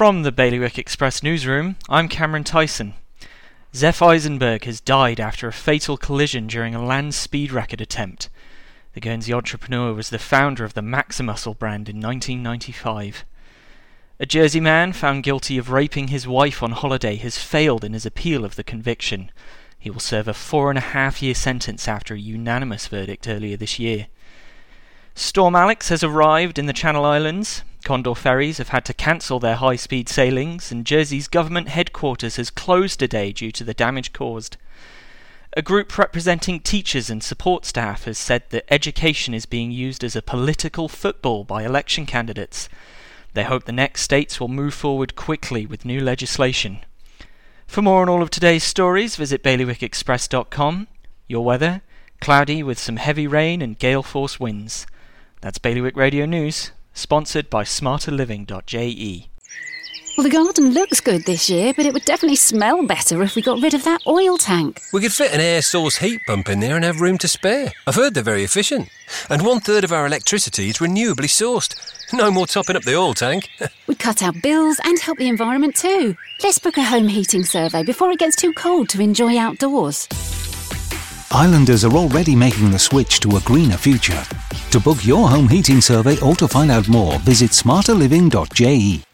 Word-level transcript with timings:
From 0.00 0.22
the 0.22 0.32
Bailiwick 0.32 0.78
Express 0.78 1.22
newsroom, 1.22 1.76
I'm 1.86 2.08
Cameron 2.08 2.42
Tyson. 2.42 2.94
Zef 3.74 4.00
Eisenberg 4.00 4.64
has 4.64 4.80
died 4.80 5.20
after 5.20 5.46
a 5.46 5.52
fatal 5.52 5.98
collision 5.98 6.46
during 6.46 6.74
a 6.74 6.82
land 6.82 7.14
speed 7.14 7.52
record 7.52 7.82
attempt. 7.82 8.30
The 8.94 9.00
Guernsey 9.00 9.34
entrepreneur 9.34 9.92
was 9.92 10.08
the 10.08 10.18
founder 10.18 10.64
of 10.64 10.72
the 10.72 10.80
Maximuscle 10.80 11.58
brand 11.58 11.90
in 11.90 11.96
1995. 11.96 13.26
A 14.18 14.24
Jersey 14.24 14.58
man 14.58 14.94
found 14.94 15.22
guilty 15.22 15.58
of 15.58 15.68
raping 15.70 16.08
his 16.08 16.26
wife 16.26 16.62
on 16.62 16.72
holiday 16.72 17.16
has 17.16 17.36
failed 17.36 17.84
in 17.84 17.92
his 17.92 18.06
appeal 18.06 18.46
of 18.46 18.56
the 18.56 18.64
conviction. 18.64 19.30
He 19.78 19.90
will 19.90 20.00
serve 20.00 20.28
a 20.28 20.32
four 20.32 20.70
and 20.70 20.78
a 20.78 20.92
half 20.96 21.20
year 21.20 21.34
sentence 21.34 21.86
after 21.86 22.14
a 22.14 22.18
unanimous 22.18 22.86
verdict 22.86 23.28
earlier 23.28 23.58
this 23.58 23.78
year. 23.78 24.06
Storm 25.14 25.54
Alex 25.54 25.90
has 25.90 26.02
arrived 26.02 26.58
in 26.58 26.64
the 26.64 26.72
Channel 26.72 27.04
Islands. 27.04 27.64
Condor 27.90 28.14
ferries 28.14 28.58
have 28.58 28.68
had 28.68 28.84
to 28.84 28.94
cancel 28.94 29.40
their 29.40 29.56
high 29.56 29.74
speed 29.74 30.08
sailings, 30.08 30.70
and 30.70 30.86
Jersey's 30.86 31.26
government 31.26 31.70
headquarters 31.70 32.36
has 32.36 32.48
closed 32.48 33.00
today 33.00 33.32
due 33.32 33.50
to 33.50 33.64
the 33.64 33.74
damage 33.74 34.12
caused. 34.12 34.56
A 35.54 35.62
group 35.62 35.98
representing 35.98 36.60
teachers 36.60 37.10
and 37.10 37.20
support 37.20 37.64
staff 37.66 38.04
has 38.04 38.16
said 38.16 38.44
that 38.50 38.72
education 38.72 39.34
is 39.34 39.44
being 39.44 39.72
used 39.72 40.04
as 40.04 40.14
a 40.14 40.22
political 40.22 40.88
football 40.88 41.42
by 41.42 41.64
election 41.64 42.06
candidates. 42.06 42.68
They 43.34 43.42
hope 43.42 43.64
the 43.64 43.72
next 43.72 44.02
states 44.02 44.38
will 44.38 44.46
move 44.46 44.72
forward 44.72 45.16
quickly 45.16 45.66
with 45.66 45.84
new 45.84 45.98
legislation. 46.00 46.84
For 47.66 47.82
more 47.82 48.02
on 48.02 48.08
all 48.08 48.22
of 48.22 48.30
today's 48.30 48.62
stories, 48.62 49.16
visit 49.16 49.42
bailiwickexpress.com. 49.42 50.86
Your 51.26 51.44
weather 51.44 51.82
cloudy 52.20 52.62
with 52.62 52.78
some 52.78 52.98
heavy 52.98 53.26
rain 53.26 53.60
and 53.60 53.80
gale 53.80 54.04
force 54.04 54.38
winds. 54.38 54.86
That's 55.40 55.58
Bailiwick 55.58 55.96
Radio 55.96 56.24
News, 56.24 56.70
sponsored 56.92 57.50
by 57.50 57.64
smarterliving.je. 57.64 59.30
Well, 60.16 60.28
the 60.28 60.36
garden 60.36 60.74
looks 60.74 61.00
good 61.00 61.24
this 61.24 61.48
year, 61.48 61.72
but 61.74 61.86
it 61.86 61.94
would 61.94 62.04
definitely 62.04 62.36
smell 62.36 62.84
better 62.84 63.22
if 63.22 63.36
we 63.36 63.42
got 63.42 63.62
rid 63.62 63.74
of 63.74 63.84
that 63.84 64.02
oil 64.06 64.36
tank. 64.36 64.82
We 64.92 65.00
could 65.00 65.12
fit 65.12 65.32
an 65.32 65.40
air 65.40 65.62
source 65.62 65.96
heat 65.96 66.20
pump 66.26 66.48
in 66.48 66.60
there 66.60 66.74
and 66.76 66.84
have 66.84 67.00
room 67.00 67.16
to 67.18 67.28
spare. 67.28 67.72
I've 67.86 67.94
heard 67.94 68.14
they're 68.14 68.22
very 68.22 68.42
efficient. 68.44 68.90
And 69.30 69.42
one 69.42 69.60
third 69.60 69.84
of 69.84 69.92
our 69.92 70.06
electricity 70.06 70.68
is 70.68 70.78
renewably 70.78 71.28
sourced. 71.28 71.74
No 72.12 72.30
more 72.30 72.46
topping 72.46 72.76
up 72.76 72.82
the 72.82 72.96
oil 72.96 73.14
tank. 73.14 73.48
We'd 73.86 74.00
cut 74.00 74.22
our 74.22 74.32
bills 74.32 74.78
and 74.84 74.98
help 74.98 75.18
the 75.18 75.28
environment 75.28 75.76
too. 75.76 76.16
Let's 76.42 76.58
book 76.58 76.76
a 76.76 76.84
home 76.84 77.08
heating 77.08 77.44
survey 77.44 77.84
before 77.84 78.10
it 78.10 78.18
gets 78.18 78.36
too 78.36 78.52
cold 78.52 78.88
to 78.90 79.00
enjoy 79.00 79.38
outdoors. 79.38 80.08
Islanders 81.30 81.84
are 81.84 81.92
already 81.92 82.34
making 82.34 82.72
the 82.72 82.78
switch 82.78 83.20
to 83.20 83.36
a 83.36 83.40
greener 83.40 83.76
future. 83.76 84.22
To 84.70 84.78
book 84.78 85.04
your 85.04 85.28
home 85.28 85.48
heating 85.48 85.80
survey 85.80 86.16
or 86.20 86.36
to 86.36 86.46
find 86.46 86.70
out 86.70 86.88
more, 86.88 87.18
visit 87.20 87.50
smarterliving.je. 87.50 89.09